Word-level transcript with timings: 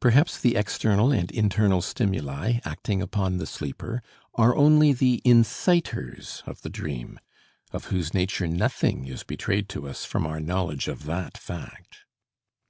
Perhaps 0.00 0.38
the 0.38 0.54
external 0.54 1.10
and 1.12 1.30
internal 1.30 1.80
stimuli, 1.80 2.58
acting 2.62 3.00
upon 3.00 3.38
the 3.38 3.46
sleeper, 3.46 4.02
are 4.34 4.54
only 4.54 4.92
the 4.92 5.22
incitors 5.24 6.42
of 6.44 6.60
the 6.60 6.68
dream, 6.68 7.18
of 7.70 7.86
whose 7.86 8.12
nature 8.12 8.46
nothing 8.46 9.06
is 9.06 9.22
betrayed 9.22 9.70
to 9.70 9.88
us 9.88 10.04
from 10.04 10.26
our 10.26 10.40
knowledge 10.40 10.88
of 10.88 11.04
that 11.04 11.38
fact. 11.38 12.00